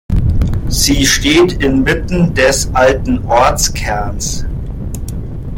[0.67, 4.45] Sie steht inmitten des alten Ortskerns.